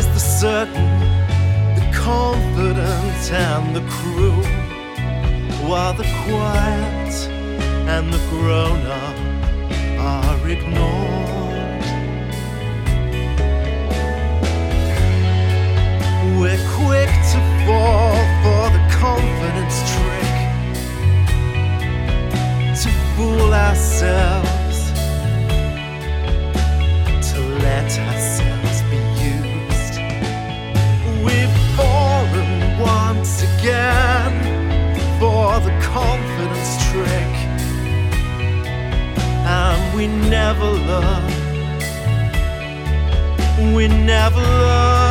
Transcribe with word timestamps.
The 0.00 0.18
certain, 0.18 1.00
the 1.74 1.90
confident, 1.92 3.30
and 3.30 3.76
the 3.76 3.82
cruel, 3.90 4.42
while 5.68 5.92
the 5.92 6.08
quiet 6.24 7.14
and 7.88 8.10
the 8.10 8.18
grown 8.30 8.80
up 8.86 9.16
are 10.00 10.48
ignored. 10.48 11.84
We're 16.40 16.64
quick 16.78 17.12
to 17.32 17.38
fall 17.66 18.16
for 18.42 18.64
the 18.72 18.82
confidence 18.98 19.76
trick 19.92 20.32
to 22.82 22.88
fool 23.14 23.52
ourselves, 23.52 24.78
to 27.30 27.40
let 27.60 27.98
ourselves 27.98 28.41
once 32.80 33.42
again 33.42 34.32
for 35.18 35.60
the 35.60 35.72
confidence 35.80 36.72
trick, 36.90 37.32
and 39.46 39.96
we 39.96 40.06
never 40.06 40.70
learn. 40.90 41.32
We 43.74 43.88
never 43.88 44.40
learn. 44.40 45.01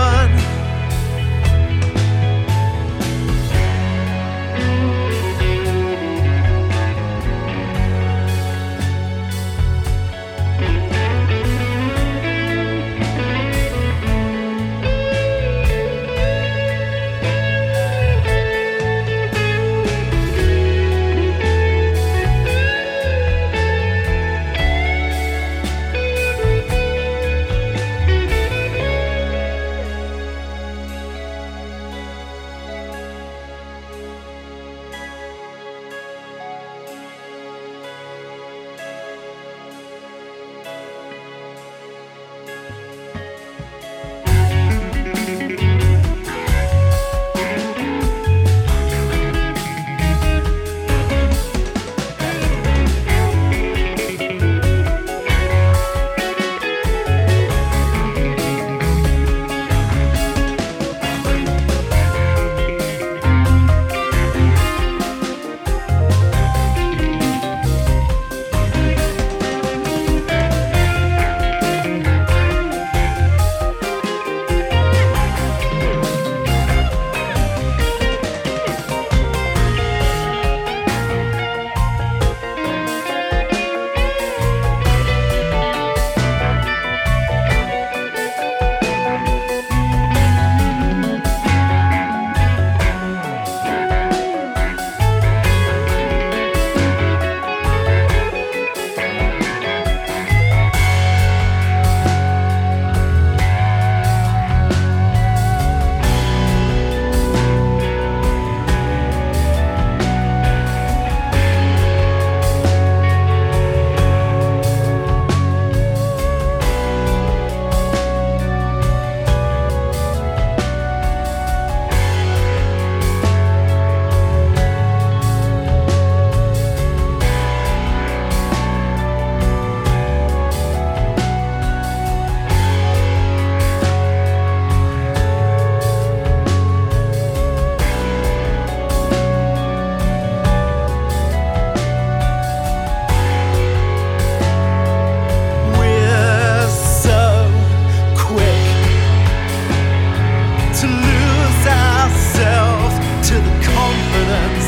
to 153.32 153.38
the 153.38 153.64
confidence. 153.64 154.61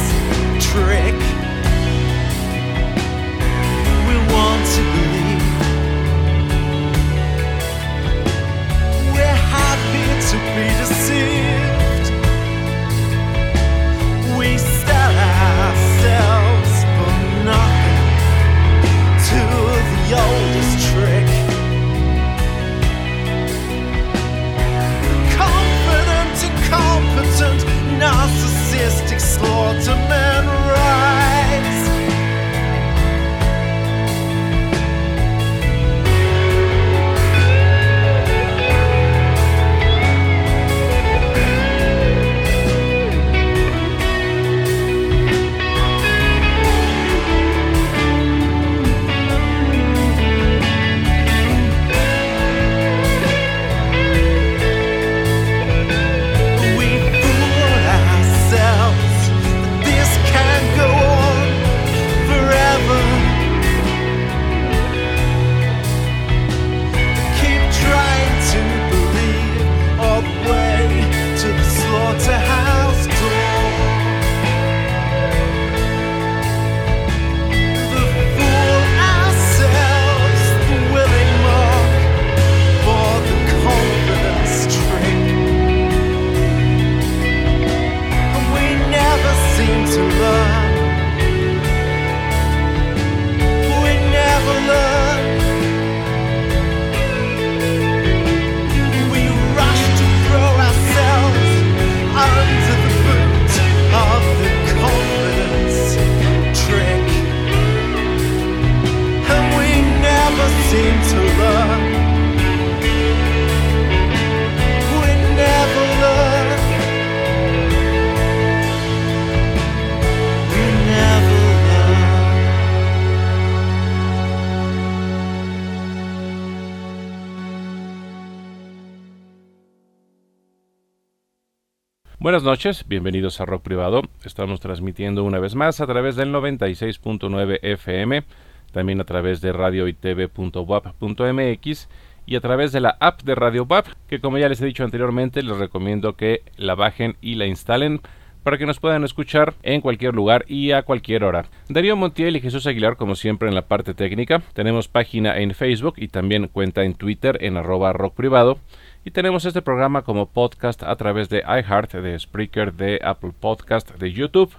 Buenas 132.44 132.60
noches, 132.60 132.84
bienvenidos 132.90 133.40
a 133.40 133.46
Rock 133.46 133.64
Privado. 133.64 134.02
Estamos 134.26 134.60
transmitiendo 134.60 135.24
una 135.24 135.40
vez 135.40 135.56
más 135.56 135.80
a 135.80 135.88
través 135.88 136.18
del 136.18 136.34
96.9 136.34 137.60
FM, 137.62 138.26
también 138.74 139.00
a 139.00 139.06
través 139.06 139.40
de 139.40 139.54
radioitv.wap.mx 139.54 141.90
y 142.26 142.36
a 142.36 142.42
través 142.42 142.74
de 142.74 142.82
la 142.82 142.98
app 143.00 143.22
de 143.22 143.36
Radio 143.36 143.64
WAP, 143.64 143.88
que 144.10 144.20
como 144.20 144.38
ya 144.38 144.50
les 144.50 144.60
he 144.60 144.66
dicho 144.66 144.84
anteriormente, 144.84 145.42
les 145.42 145.56
recomiendo 145.56 146.18
que 146.18 146.42
la 146.58 146.76
bajen 146.76 147.16
y 147.22 147.36
la 147.36 147.46
instalen 147.46 148.02
para 148.44 148.58
que 148.58 148.66
nos 148.66 148.82
puedan 148.82 149.06
escuchar 149.06 149.54
en 149.64 149.80
cualquier 149.80 150.14
lugar 150.14 150.44
y 150.50 150.74
a 150.74 150.84
cualquier 150.84 151.24
hora. 151.24 151.46
Darío 151.70 151.96
Montiel 151.96 152.36
y 152.36 152.42
Jesús 152.42 152.68
Aguilar, 152.68 152.98
como 152.98 153.16
siempre, 153.16 153.48
en 153.48 153.56
la 153.56 153.68
parte 153.68 153.94
técnica. 153.94 154.44
Tenemos 154.52 154.90
página 154.90 155.40
en 155.40 155.54
Facebook 155.54 155.94
y 155.96 156.10
también 156.10 156.50
cuenta 156.50 156.84
en 156.84 156.96
Twitter 156.96 157.38
en 157.40 157.56
arroba 157.56 157.94
rock 157.94 158.16
privado. 158.16 158.60
Y 159.06 159.12
tenemos 159.12 159.44
este 159.44 159.62
programa 159.62 160.04
como 160.04 160.30
podcast 160.30 160.82
a 160.82 160.96
través 160.96 161.28
de 161.28 161.40
iHeart, 161.40 161.92
de 161.92 162.18
Spreaker, 162.18 162.74
de 162.74 163.02
Apple 163.04 163.34
Podcast, 163.38 163.92
de 163.96 164.14
YouTube. 164.14 164.54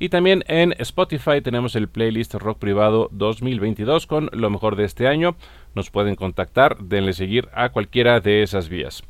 Y 0.00 0.08
también 0.08 0.42
en 0.48 0.74
Spotify 0.80 1.40
tenemos 1.40 1.76
el 1.76 1.86
playlist 1.86 2.34
Rock 2.34 2.58
Privado 2.58 3.08
2022 3.12 4.08
con 4.08 4.30
lo 4.32 4.50
mejor 4.50 4.74
de 4.74 4.82
este 4.82 5.06
año. 5.06 5.36
Nos 5.76 5.90
pueden 5.90 6.16
contactar, 6.16 6.78
denle 6.78 7.12
seguir 7.12 7.48
a 7.54 7.68
cualquiera 7.68 8.18
de 8.18 8.42
esas 8.42 8.68
vías. 8.68 9.04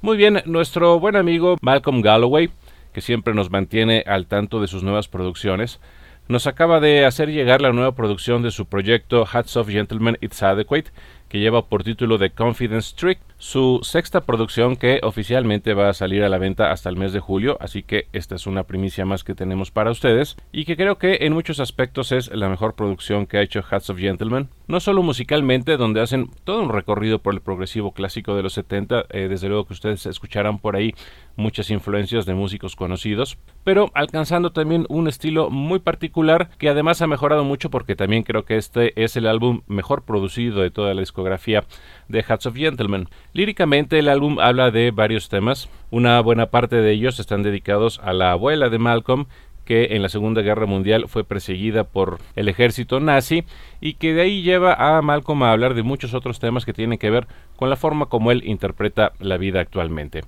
Muy 0.00 0.16
bien, 0.16 0.40
nuestro 0.46 0.98
buen 0.98 1.16
amigo 1.16 1.58
Malcolm 1.60 2.00
Galloway, 2.00 2.48
que 2.94 3.02
siempre 3.02 3.34
nos 3.34 3.50
mantiene 3.50 4.04
al 4.06 4.26
tanto 4.26 4.58
de 4.58 4.68
sus 4.68 4.82
nuevas 4.82 5.06
producciones, 5.06 5.80
nos 6.28 6.46
acaba 6.46 6.80
de 6.80 7.04
hacer 7.04 7.28
llegar 7.28 7.60
la 7.60 7.74
nueva 7.74 7.94
producción 7.94 8.42
de 8.42 8.50
su 8.50 8.64
proyecto 8.64 9.26
Hats 9.30 9.58
Off 9.58 9.68
Gentlemen 9.68 10.16
It's 10.22 10.42
Adequate, 10.42 10.90
que 11.28 11.40
lleva 11.40 11.66
por 11.66 11.84
título 11.84 12.18
The 12.18 12.30
Confidence 12.30 12.94
Trick, 12.96 13.18
su 13.38 13.80
sexta 13.82 14.22
producción 14.22 14.76
que 14.76 15.00
oficialmente 15.02 15.74
va 15.74 15.88
a 15.88 15.94
salir 15.94 16.22
a 16.24 16.28
la 16.28 16.38
venta 16.38 16.70
hasta 16.70 16.88
el 16.88 16.96
mes 16.96 17.12
de 17.12 17.20
julio, 17.20 17.56
así 17.60 17.82
que 17.82 18.06
esta 18.12 18.34
es 18.34 18.46
una 18.46 18.64
primicia 18.64 19.04
más 19.04 19.24
que 19.24 19.34
tenemos 19.34 19.70
para 19.70 19.90
ustedes 19.90 20.36
y 20.52 20.64
que 20.64 20.76
creo 20.76 20.98
que 20.98 21.18
en 21.20 21.32
muchos 21.32 21.60
aspectos 21.60 22.12
es 22.12 22.30
la 22.34 22.48
mejor 22.48 22.74
producción 22.74 23.26
que 23.26 23.38
ha 23.38 23.42
hecho 23.42 23.64
Hats 23.68 23.90
of 23.90 23.98
Gentlemen, 23.98 24.48
no 24.66 24.80
solo 24.80 25.02
musicalmente, 25.02 25.76
donde 25.76 26.00
hacen 26.00 26.30
todo 26.44 26.62
un 26.62 26.70
recorrido 26.70 27.18
por 27.18 27.34
el 27.34 27.40
progresivo 27.40 27.92
clásico 27.92 28.34
de 28.34 28.42
los 28.42 28.54
70, 28.54 29.06
eh, 29.10 29.28
desde 29.28 29.48
luego 29.48 29.66
que 29.66 29.74
ustedes 29.74 30.06
escucharán 30.06 30.58
por 30.58 30.76
ahí 30.76 30.94
muchas 31.36 31.70
influencias 31.70 32.26
de 32.26 32.34
músicos 32.34 32.76
conocidos, 32.76 33.38
pero 33.64 33.90
alcanzando 33.94 34.52
también 34.52 34.86
un 34.88 35.08
estilo 35.08 35.50
muy 35.50 35.80
particular 35.80 36.50
que 36.58 36.68
además 36.68 37.02
ha 37.02 37.06
mejorado 37.06 37.44
mucho 37.44 37.70
porque 37.70 37.96
también 37.96 38.22
creo 38.22 38.44
que 38.44 38.56
este 38.56 39.02
es 39.02 39.16
el 39.16 39.26
álbum 39.26 39.62
mejor 39.66 40.02
producido 40.04 40.60
de 40.60 40.70
toda 40.70 40.94
la 40.94 41.00
discografía 41.00 41.64
de 42.08 42.24
Hats 42.26 42.46
of 42.46 42.56
Gentlemen. 42.56 43.08
Líricamente 43.34 43.98
el 43.98 44.08
álbum 44.08 44.38
habla 44.38 44.70
de 44.70 44.92
varios 44.92 45.28
temas, 45.28 45.68
una 45.90 46.20
buena 46.20 46.46
parte 46.46 46.76
de 46.76 46.92
ellos 46.92 47.18
están 47.18 47.42
dedicados 47.42 48.00
a 48.04 48.12
la 48.12 48.30
abuela 48.30 48.68
de 48.68 48.78
Malcolm, 48.78 49.26
que 49.64 49.96
en 49.96 50.02
la 50.02 50.08
Segunda 50.08 50.40
Guerra 50.40 50.66
Mundial 50.66 51.06
fue 51.08 51.24
perseguida 51.24 51.82
por 51.82 52.18
el 52.36 52.48
ejército 52.48 53.00
nazi 53.00 53.42
y 53.80 53.94
que 53.94 54.14
de 54.14 54.22
ahí 54.22 54.42
lleva 54.42 54.74
a 54.74 55.02
Malcolm 55.02 55.42
a 55.42 55.50
hablar 55.50 55.74
de 55.74 55.82
muchos 55.82 56.14
otros 56.14 56.38
temas 56.38 56.64
que 56.64 56.72
tienen 56.72 56.96
que 56.96 57.10
ver 57.10 57.26
con 57.56 57.70
la 57.70 57.76
forma 57.76 58.06
como 58.06 58.30
él 58.30 58.44
interpreta 58.46 59.14
la 59.18 59.36
vida 59.36 59.58
actualmente. 59.58 60.20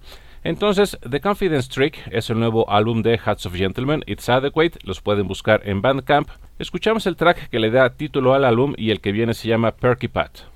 Entonces, 0.43 0.99
The 1.09 1.21
Confidence 1.21 1.71
Trick 1.71 2.09
es 2.11 2.29
el 2.31 2.41
nuevo 2.41 2.69
álbum 2.69 3.03
de 3.03 3.21
Hats 3.25 3.47
of 3.47 3.55
Gentlemen, 3.55 4.03
It's 4.09 4.29
Adequate, 4.29 4.81
los 4.83 5.01
pueden 5.01 5.29
buscar 5.29 5.63
en 5.65 5.81
Bandcamp. 5.81 6.29
Escuchamos 6.59 7.07
el 7.07 7.15
track 7.15 7.51
que 7.51 7.61
le 7.61 7.71
da 7.71 7.91
título 7.91 8.35
al 8.35 8.45
álbum 8.45 8.75
y 8.77 8.91
el 8.91 9.01
que 9.01 9.13
viene 9.13 9.33
se 9.33 9.47
llama 9.47 9.71
Perky 9.71 10.09
Pat. 10.09 10.56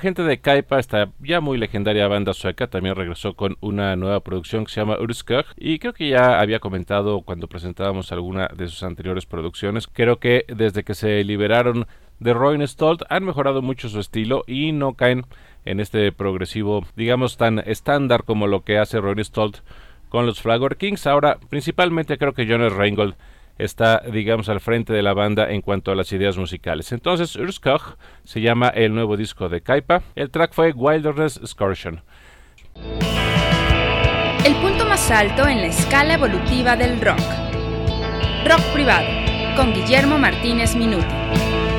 Gente 0.00 0.22
de 0.22 0.40
Kaipa, 0.40 0.78
esta 0.78 1.10
ya 1.20 1.40
muy 1.40 1.58
legendaria 1.58 2.08
banda 2.08 2.34
sueca, 2.34 2.66
también 2.66 2.96
regresó 2.96 3.34
con 3.34 3.56
una 3.60 3.94
nueva 3.96 4.20
producción 4.20 4.64
que 4.64 4.72
se 4.72 4.80
llama 4.80 4.98
Urskog 4.98 5.44
y 5.56 5.78
creo 5.78 5.92
que 5.92 6.08
ya 6.08 6.40
había 6.40 6.58
comentado 6.58 7.22
cuando 7.22 7.46
presentábamos 7.46 8.10
alguna 8.10 8.48
de 8.48 8.66
sus 8.68 8.82
anteriores 8.82 9.26
producciones. 9.26 9.86
Creo 9.86 10.18
que 10.18 10.44
desde 10.48 10.82
que 10.82 10.94
se 10.94 11.22
liberaron 11.22 11.86
de 12.18 12.34
Roy 12.34 12.66
Stolt 12.66 13.02
han 13.08 13.24
mejorado 13.24 13.62
mucho 13.62 13.88
su 13.88 14.00
estilo 14.00 14.44
y 14.46 14.72
no 14.72 14.94
caen 14.94 15.24
en 15.64 15.80
este 15.80 16.10
progresivo, 16.12 16.84
digamos, 16.96 17.36
tan 17.36 17.58
estándar 17.60 18.24
como 18.24 18.46
lo 18.46 18.64
que 18.64 18.78
hace 18.78 19.00
Roy 19.00 19.22
Stolt 19.22 19.58
con 20.08 20.26
los 20.26 20.40
Flagor 20.40 20.76
Kings. 20.76 21.06
Ahora, 21.06 21.38
principalmente 21.48 22.18
creo 22.18 22.34
que 22.34 22.46
Jonas 22.46 22.72
Reingold 22.72 23.14
está, 23.64 24.00
digamos, 24.00 24.48
al 24.48 24.60
frente 24.60 24.92
de 24.92 25.02
la 25.02 25.14
banda 25.14 25.50
en 25.50 25.60
cuanto 25.60 25.92
a 25.92 25.94
las 25.94 26.12
ideas 26.12 26.36
musicales. 26.38 26.92
Entonces, 26.92 27.36
Urskog 27.36 27.96
se 28.24 28.40
llama 28.40 28.68
el 28.68 28.94
nuevo 28.94 29.16
disco 29.16 29.48
de 29.48 29.60
Kaipa. 29.60 30.02
El 30.14 30.30
track 30.30 30.52
fue 30.52 30.72
Wilderness 30.72 31.36
Excursion. 31.36 32.02
El 34.44 34.54
punto 34.56 34.86
más 34.86 35.10
alto 35.10 35.46
en 35.46 35.60
la 35.60 35.66
escala 35.66 36.14
evolutiva 36.14 36.76
del 36.76 37.00
rock. 37.00 37.20
Rock 38.46 38.62
privado, 38.72 39.06
con 39.56 39.74
Guillermo 39.74 40.18
Martínez 40.18 40.74
Minuti. 40.74 41.69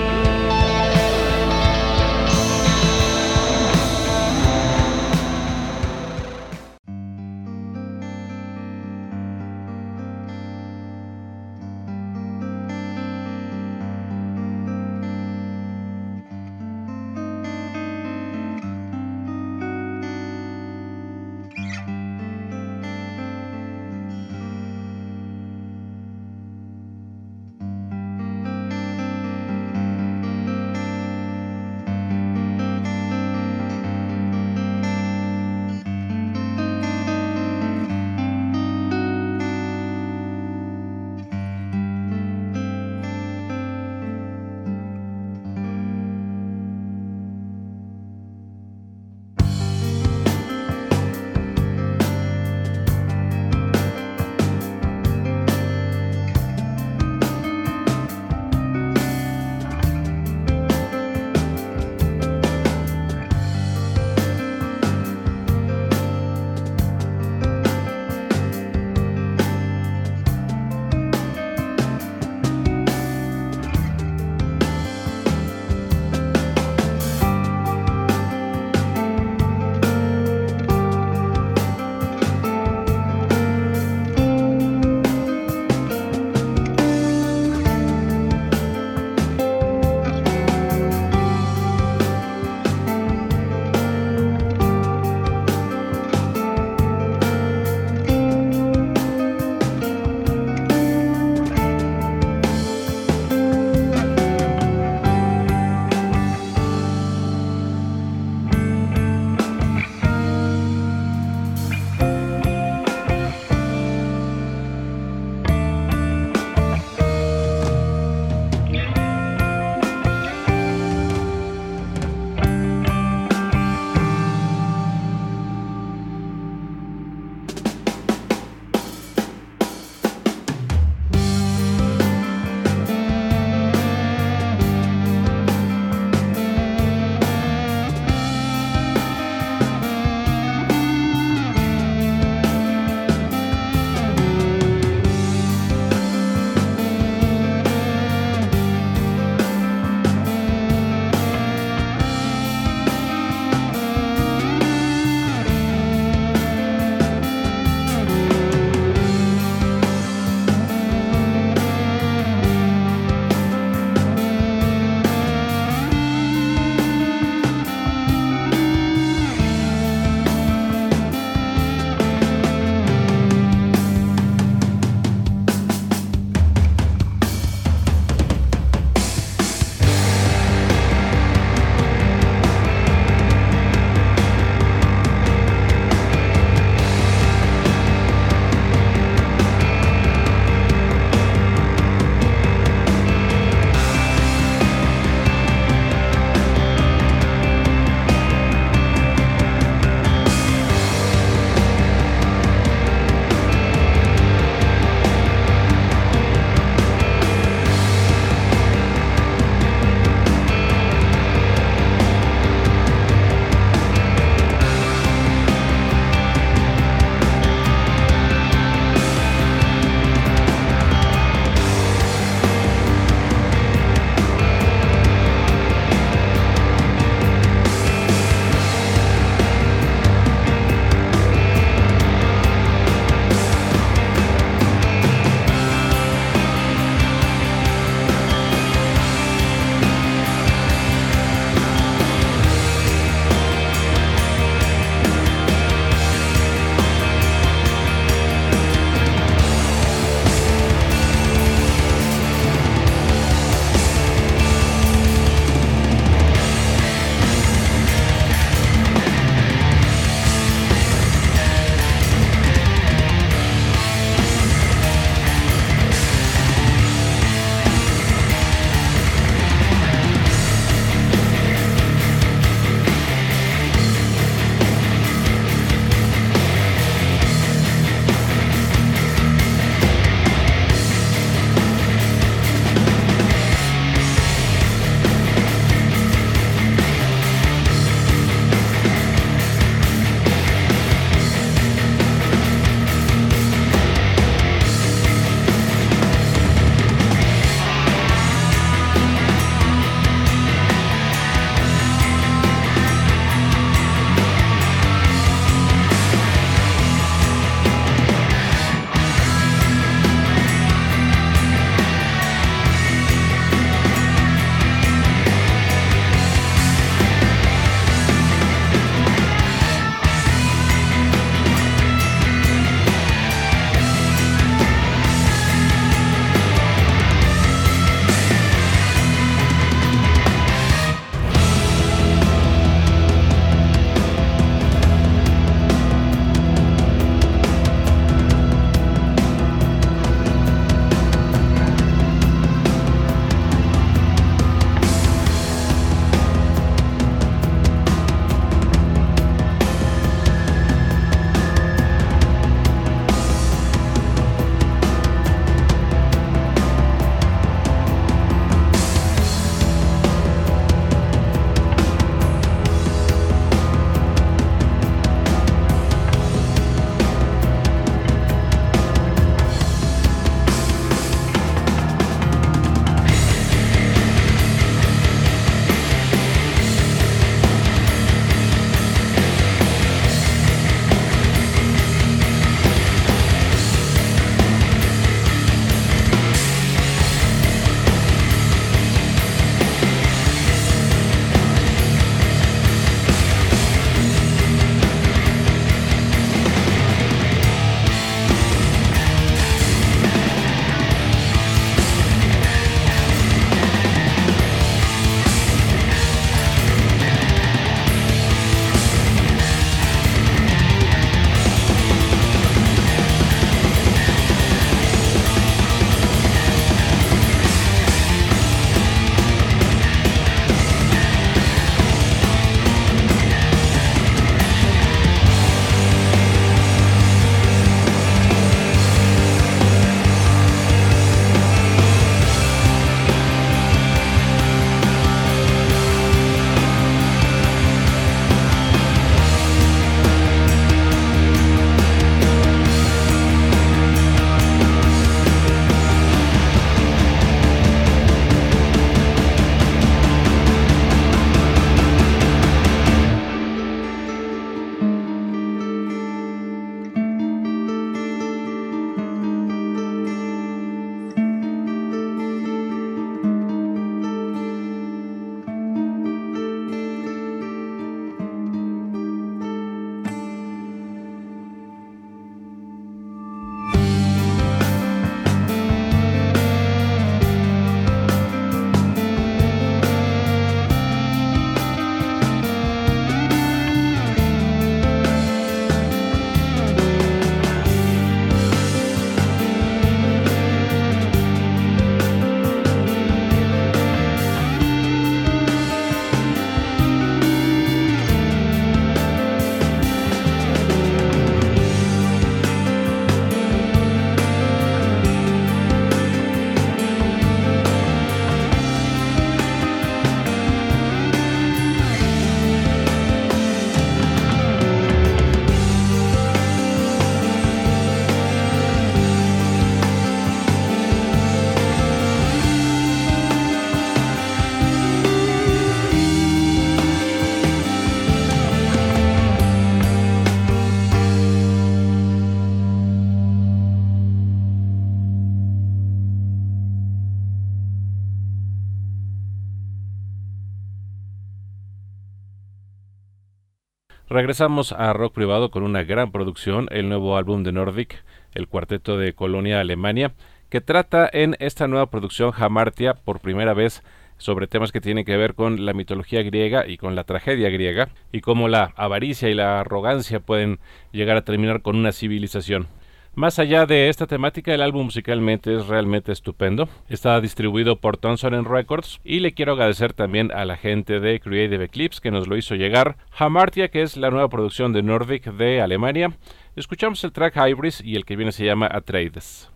Regresamos 544.21 544.71
a 544.71 544.93
rock 544.93 545.15
privado 545.15 545.49
con 545.49 545.63
una 545.63 545.81
gran 545.81 546.11
producción, 546.11 546.67
el 546.69 546.87
nuevo 546.87 547.17
álbum 547.17 547.41
de 547.41 547.51
Nordic, 547.51 548.03
el 548.35 548.47
cuarteto 548.47 548.95
de 548.95 549.13
Colonia, 549.13 549.59
Alemania, 549.59 550.13
que 550.51 550.61
trata 550.61 551.09
en 551.11 551.35
esta 551.39 551.67
nueva 551.67 551.87
producción 551.87 552.31
Hamartia 552.37 552.93
por 552.93 553.19
primera 553.19 553.55
vez 553.55 553.81
sobre 554.19 554.45
temas 554.45 554.71
que 554.71 554.79
tienen 554.79 555.05
que 555.05 555.17
ver 555.17 555.33
con 555.33 555.65
la 555.65 555.73
mitología 555.73 556.21
griega 556.21 556.67
y 556.67 556.77
con 556.77 556.95
la 556.95 557.03
tragedia 557.03 557.49
griega 557.49 557.89
y 558.11 558.21
cómo 558.21 558.47
la 558.47 558.73
avaricia 558.75 559.27
y 559.27 559.33
la 559.33 559.61
arrogancia 559.61 560.19
pueden 560.19 560.59
llegar 560.91 561.17
a 561.17 561.25
terminar 561.25 561.63
con 561.63 561.75
una 561.75 561.91
civilización. 561.91 562.67
Más 563.13 563.39
allá 563.39 563.65
de 563.65 563.89
esta 563.89 564.07
temática, 564.07 564.53
el 564.53 564.61
álbum 564.61 564.85
musicalmente 564.85 565.53
es 565.53 565.67
realmente 565.67 566.13
estupendo. 566.13 566.69
Está 566.87 567.19
distribuido 567.19 567.75
por 567.75 567.97
Thomson 567.97 568.45
Records 568.45 569.01
y 569.03 569.19
le 569.19 569.33
quiero 569.33 569.51
agradecer 569.51 569.91
también 569.91 570.31
a 570.31 570.45
la 570.45 570.55
gente 570.55 571.01
de 571.01 571.19
Creative 571.19 571.65
Eclipse 571.65 571.99
que 572.01 572.09
nos 572.09 572.29
lo 572.29 572.37
hizo 572.37 572.55
llegar. 572.55 572.95
Hamartia, 573.17 573.67
que 573.67 573.81
es 573.81 573.97
la 573.97 574.11
nueva 574.11 574.29
producción 574.29 574.71
de 574.71 574.81
Nordic 574.81 575.25
de 575.25 575.61
Alemania. 575.61 576.13
Escuchamos 576.55 577.03
el 577.03 577.11
track 577.11 577.35
Hybris 577.35 577.81
y 577.83 577.97
el 577.97 578.05
que 578.05 578.15
viene 578.15 578.31
se 578.31 578.45
llama 578.45 578.69
Atreides. 578.71 579.51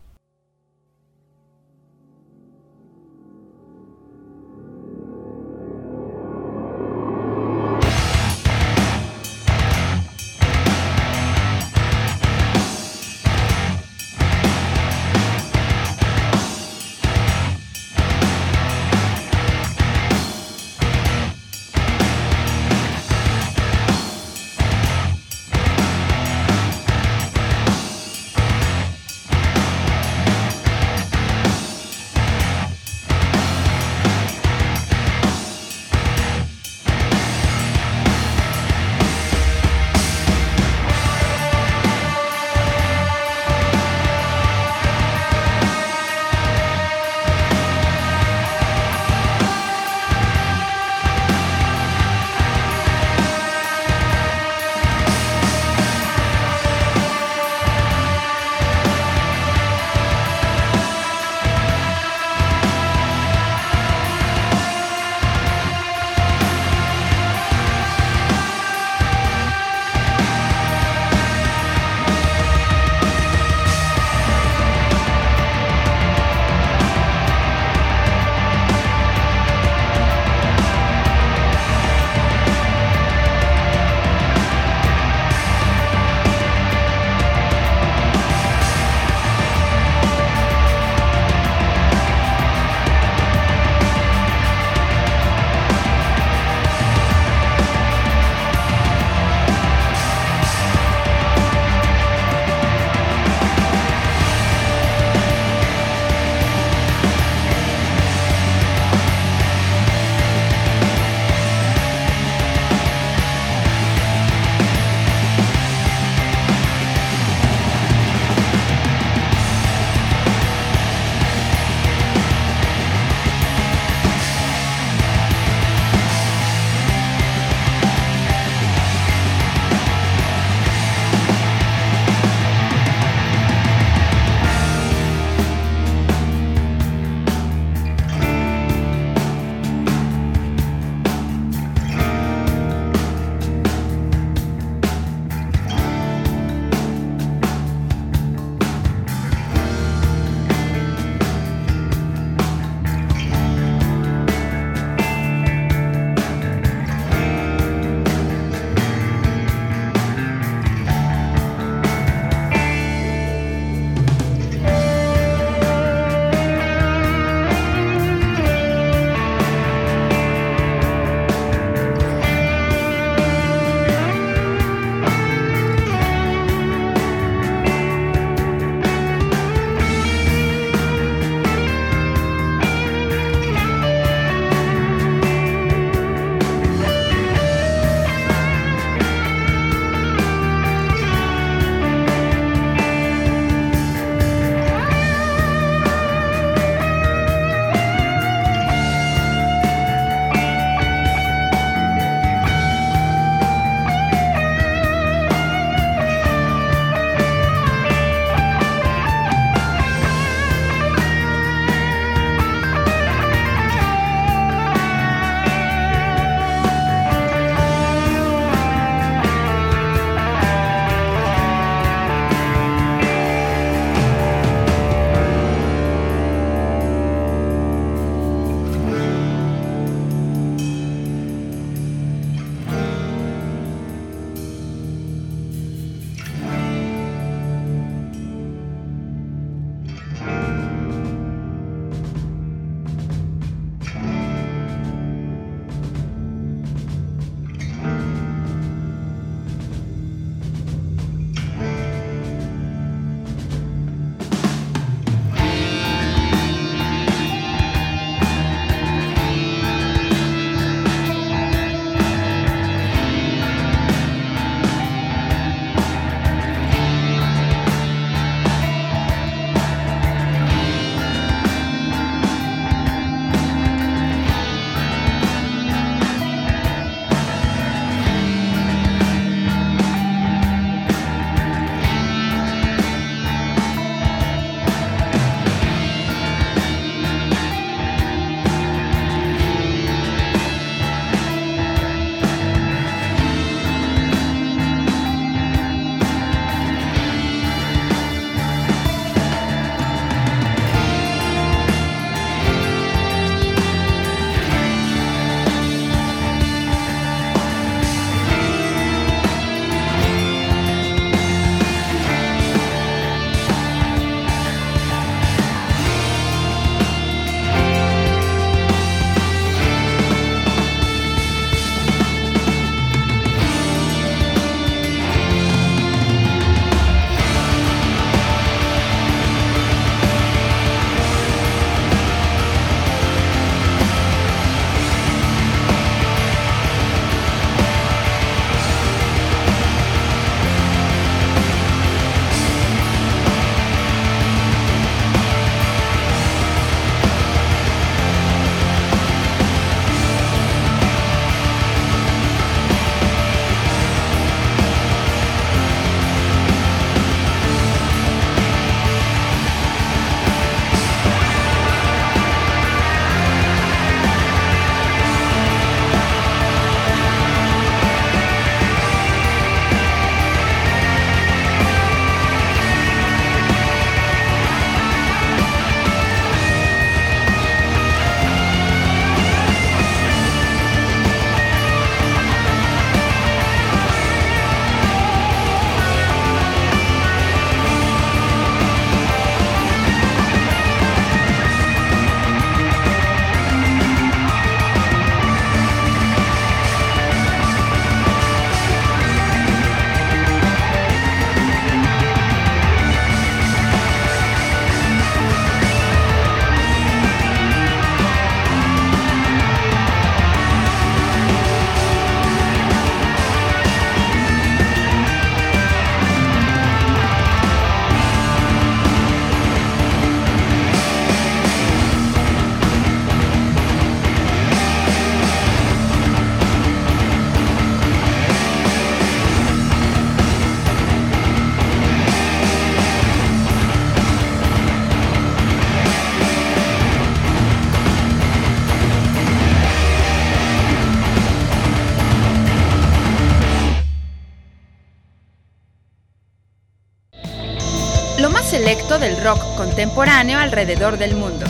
Contemporáneo 449.85 450.39
alrededor 450.39 450.97
del 450.97 451.15
mundo. 451.15 451.45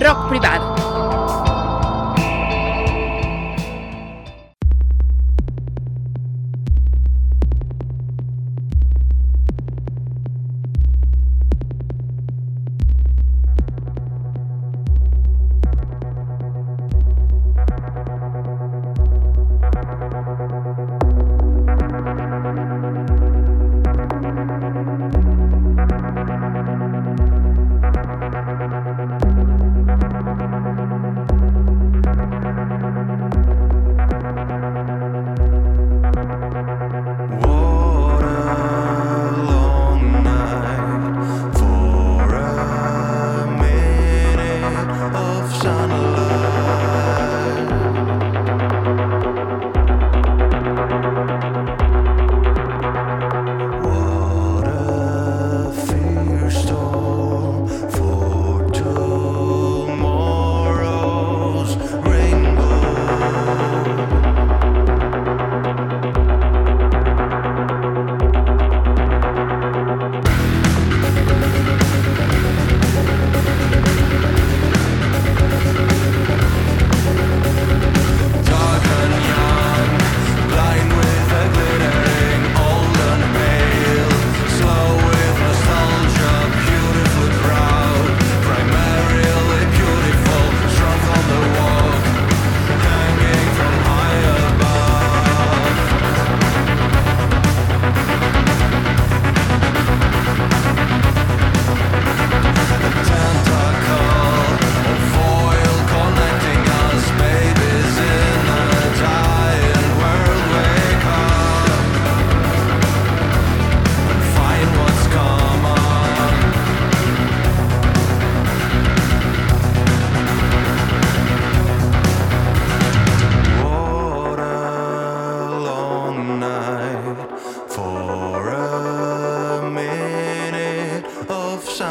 Rock 0.00 0.28
privado. 0.28 0.77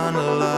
on 0.08 0.14
the 0.14 0.22
love. 0.22 0.57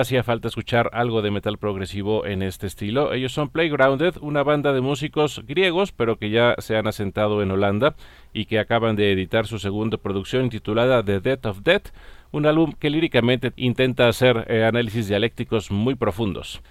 Hacía 0.00 0.22
falta 0.22 0.48
escuchar 0.48 0.90
algo 0.92 1.22
de 1.22 1.30
metal 1.30 1.58
progresivo 1.58 2.26
en 2.26 2.42
este 2.42 2.66
estilo. 2.66 3.12
Ellos 3.12 3.32
son 3.32 3.50
Playgrounded, 3.50 4.16
una 4.20 4.42
banda 4.42 4.72
de 4.72 4.80
músicos 4.80 5.42
griegos, 5.46 5.92
pero 5.92 6.18
que 6.18 6.30
ya 6.30 6.54
se 6.58 6.76
han 6.76 6.86
asentado 6.86 7.42
en 7.42 7.50
Holanda 7.50 7.94
y 8.32 8.46
que 8.46 8.58
acaban 8.58 8.96
de 8.96 9.12
editar 9.12 9.46
su 9.46 9.58
segunda 9.58 9.98
producción 9.98 10.50
titulada 10.50 11.04
The 11.04 11.20
Death 11.20 11.46
of 11.46 11.62
Death, 11.62 11.88
un 12.30 12.46
álbum 12.46 12.72
que 12.72 12.90
líricamente 12.90 13.52
intenta 13.56 14.08
hacer 14.08 14.46
eh, 14.48 14.64
análisis 14.64 15.08
dialécticos 15.08 15.70
muy 15.70 15.94
profundos. 15.94 16.62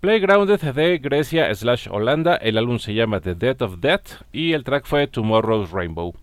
Playgrounded 0.00 0.60
de 0.60 0.98
Grecia 0.98 1.54
slash 1.54 1.88
Holanda, 1.90 2.36
el 2.36 2.56
álbum 2.56 2.78
se 2.78 2.94
llama 2.94 3.20
The 3.20 3.34
Death 3.34 3.62
of 3.62 3.80
Death 3.80 4.22
y 4.32 4.52
el 4.52 4.64
track 4.64 4.86
fue 4.86 5.06
Tomorrow's 5.06 5.72
Rainbow. 5.72 6.14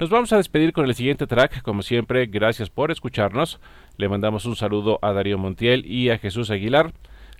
Nos 0.00 0.08
vamos 0.08 0.32
a 0.32 0.38
despedir 0.38 0.72
con 0.72 0.86
el 0.86 0.94
siguiente 0.94 1.26
track, 1.26 1.60
como 1.60 1.82
siempre, 1.82 2.24
gracias 2.24 2.70
por 2.70 2.90
escucharnos. 2.90 3.60
Le 4.00 4.08
mandamos 4.08 4.46
un 4.46 4.56
saludo 4.56 4.98
a 5.02 5.12
Darío 5.12 5.36
Montiel 5.36 5.84
y 5.84 6.08
a 6.08 6.16
Jesús 6.16 6.50
Aguilar. 6.50 6.94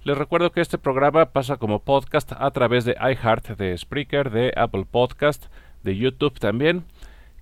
Les 0.04 0.18
recuerdo 0.18 0.52
que 0.52 0.60
este 0.60 0.76
programa 0.76 1.32
pasa 1.32 1.56
como 1.56 1.78
podcast 1.78 2.32
a 2.36 2.50
través 2.50 2.84
de 2.84 2.96
iHeart, 3.00 3.56
de 3.56 3.78
Spreaker, 3.78 4.28
de 4.30 4.52
Apple 4.54 4.84
Podcast, 4.84 5.46
de 5.84 5.96
YouTube 5.96 6.38
también, 6.38 6.84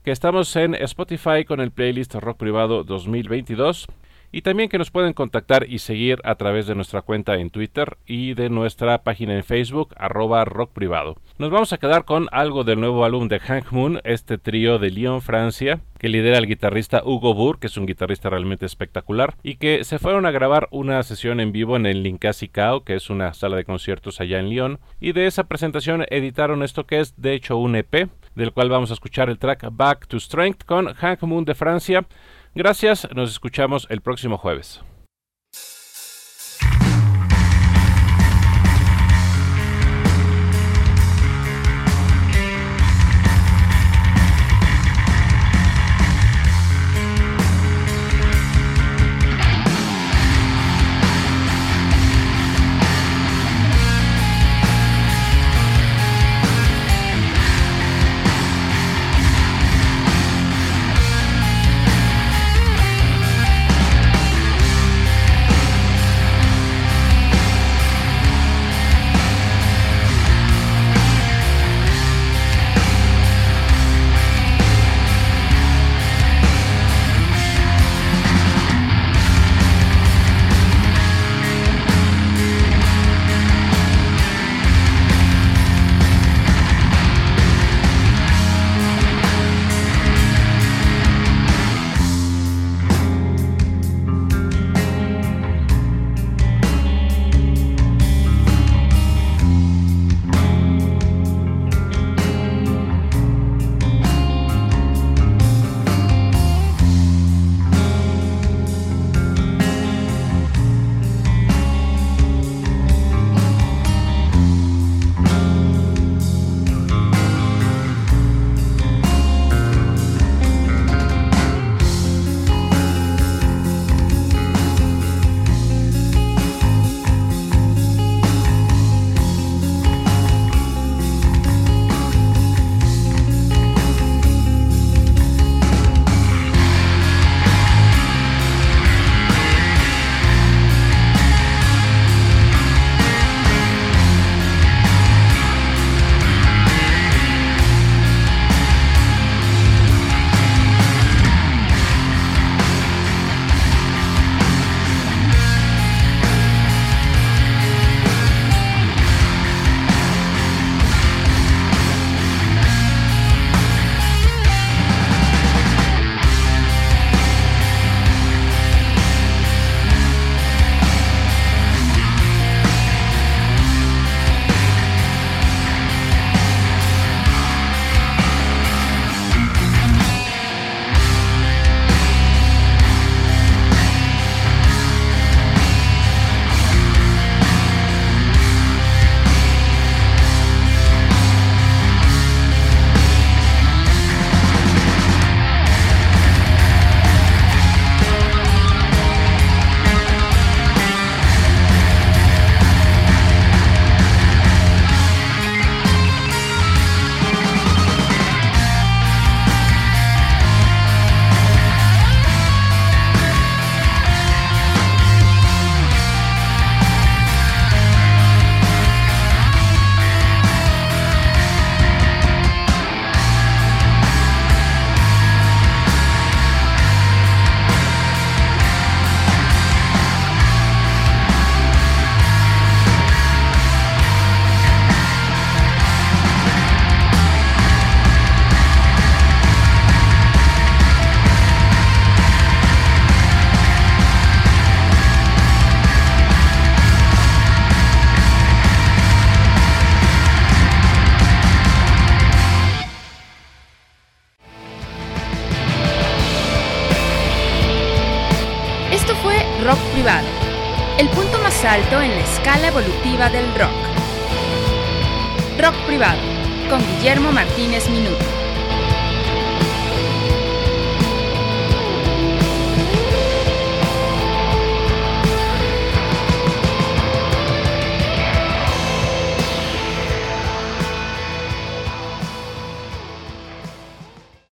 que 0.04 0.12
estamos 0.12 0.54
en 0.54 0.76
Spotify 0.76 1.44
con 1.44 1.58
el 1.58 1.72
playlist 1.72 2.14
Rock 2.14 2.36
Privado 2.36 2.84
2022 2.84 3.88
y 4.32 4.42
también 4.42 4.68
que 4.68 4.78
nos 4.78 4.90
pueden 4.90 5.12
contactar 5.12 5.66
y 5.68 5.78
seguir 5.78 6.20
a 6.24 6.34
través 6.34 6.66
de 6.66 6.74
nuestra 6.74 7.02
cuenta 7.02 7.36
en 7.36 7.50
Twitter 7.50 7.96
y 8.06 8.34
de 8.34 8.50
nuestra 8.50 9.02
página 9.02 9.34
en 9.34 9.44
Facebook, 9.44 9.94
arroba 9.96 10.44
rock 10.44 10.72
privado. 10.72 11.16
Nos 11.38 11.50
vamos 11.50 11.72
a 11.72 11.78
quedar 11.78 12.04
con 12.04 12.28
algo 12.32 12.64
del 12.64 12.80
nuevo 12.80 13.04
álbum 13.04 13.28
de 13.28 13.40
Hank 13.40 13.72
Moon, 13.72 14.00
este 14.04 14.38
trío 14.38 14.78
de 14.78 14.90
Lyon, 14.90 15.22
Francia, 15.22 15.80
que 15.98 16.08
lidera 16.08 16.38
el 16.38 16.46
guitarrista 16.46 17.02
Hugo 17.04 17.34
Burr, 17.34 17.58
que 17.58 17.66
es 17.68 17.76
un 17.76 17.86
guitarrista 17.86 18.30
realmente 18.30 18.66
espectacular, 18.66 19.34
y 19.42 19.56
que 19.56 19.84
se 19.84 19.98
fueron 19.98 20.26
a 20.26 20.30
grabar 20.30 20.68
una 20.70 21.02
sesión 21.02 21.40
en 21.40 21.52
vivo 21.52 21.76
en 21.76 21.86
el 21.86 22.02
Linkasi 22.02 22.48
Cao, 22.48 22.84
que 22.84 22.94
es 22.94 23.10
una 23.10 23.34
sala 23.34 23.56
de 23.56 23.64
conciertos 23.64 24.20
allá 24.20 24.38
en 24.38 24.48
Lyon, 24.50 24.78
y 25.00 25.12
de 25.12 25.26
esa 25.26 25.44
presentación 25.44 26.04
editaron 26.10 26.62
esto 26.62 26.86
que 26.86 27.00
es 27.00 27.14
de 27.20 27.34
hecho 27.34 27.56
un 27.56 27.76
EP, 27.76 28.08
del 28.34 28.52
cual 28.52 28.68
vamos 28.68 28.90
a 28.90 28.94
escuchar 28.94 29.28
el 29.28 29.38
track 29.38 29.68
Back 29.72 30.06
to 30.06 30.18
Strength 30.18 30.64
con 30.64 30.94
Hank 30.94 31.22
Moon 31.22 31.44
de 31.44 31.54
Francia. 31.54 32.06
Gracias, 32.54 33.08
nos 33.14 33.30
escuchamos 33.30 33.86
el 33.90 34.00
próximo 34.00 34.38
jueves. 34.38 34.80